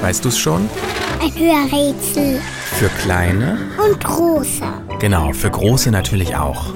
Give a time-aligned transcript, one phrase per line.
[0.00, 0.68] Weißt du es schon?
[1.20, 2.40] Ein Hörrätsel.
[2.78, 3.58] Für kleine?
[3.84, 4.62] Und große.
[5.00, 6.72] Genau, für große natürlich auch.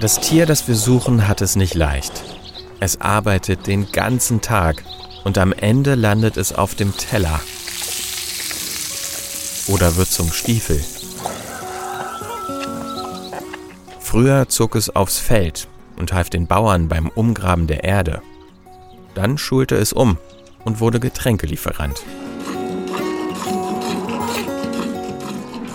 [0.00, 2.22] Das Tier, das wir suchen, hat es nicht leicht.
[2.78, 4.84] Es arbeitet den ganzen Tag
[5.24, 7.40] und am Ende landet es auf dem Teller.
[9.68, 10.84] Oder wird zum Stiefel.
[14.14, 18.22] Früher zog es aufs Feld und half den Bauern beim Umgraben der Erde.
[19.16, 20.18] Dann schulte es um
[20.64, 22.00] und wurde Getränkelieferant.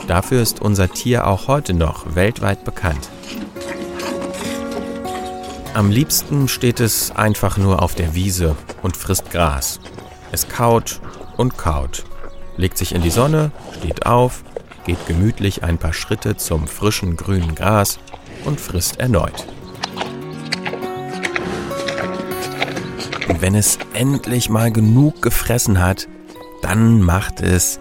[0.08, 3.10] Dafür ist unser Tier auch heute noch weltweit bekannt.
[5.74, 9.82] Am liebsten steht es einfach nur auf der Wiese und frisst Gras.
[10.32, 11.02] Es kaut
[11.36, 12.06] und kaut,
[12.56, 14.46] legt sich in die Sonne, steht auf,
[14.86, 18.00] geht gemütlich ein paar Schritte zum frischen grünen Gras
[18.46, 19.46] und frisst erneut.
[23.28, 26.08] Und wenn es endlich mal genug gefressen hat,
[26.62, 27.80] dann macht es,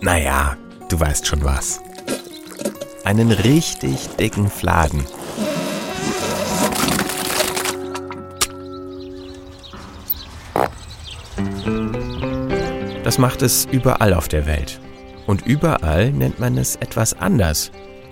[0.00, 0.56] naja,
[0.88, 1.80] du weißt schon was.
[3.04, 5.04] Einen richtig dicken Fladen.
[13.04, 14.80] Das macht es überall auf der Welt.
[15.26, 17.70] Und überall nennt man es etwas anders,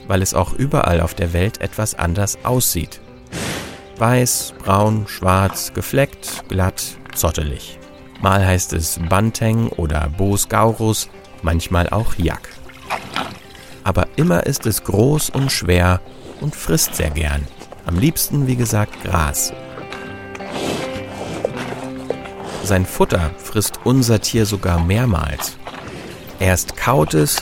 [0.09, 3.01] weil es auch überall auf der Welt etwas anders aussieht.
[3.99, 6.83] Weiß, braun, schwarz, gefleckt, glatt,
[7.15, 7.79] zottelig.
[8.23, 11.09] Mal heißt es Banteng oder Bos Gaurus,
[11.43, 12.49] manchmal auch Yak.
[13.85, 16.01] Aber immer ist es groß und schwer
[16.41, 17.47] und frisst sehr gern.
[17.87, 19.53] Am liebsten, wie gesagt, Gras.
[22.65, 25.57] Sein Futter frisst unser Tier sogar mehrmals.
[26.41, 27.37] Erst kaut es,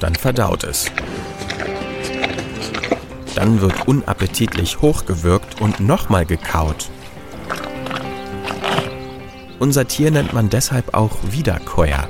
[0.00, 0.90] dann verdaut es.
[3.34, 6.88] Dann wird unappetitlich hochgewürgt und nochmal gekaut.
[9.58, 12.08] Unser Tier nennt man deshalb auch Wiederkäuer.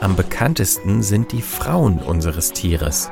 [0.00, 3.10] Am bekanntesten sind die Frauen unseres Tieres.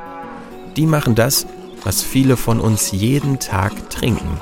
[0.75, 1.45] Die machen das,
[1.83, 4.39] was viele von uns jeden Tag trinken.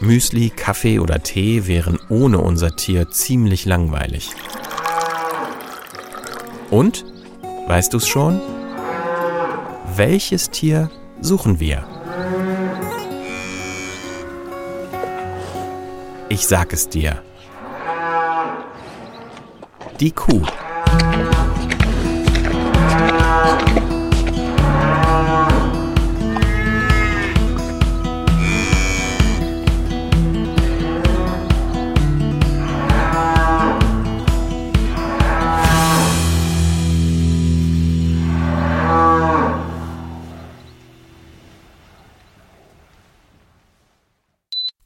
[0.00, 4.30] Müsli, Kaffee oder Tee wären ohne unser Tier ziemlich langweilig.
[6.74, 7.04] Und?
[7.68, 8.40] Weißt du's schon?
[9.94, 10.90] Welches Tier
[11.20, 11.86] suchen wir?
[16.28, 17.22] Ich sag es dir.
[20.00, 20.42] Die Kuh.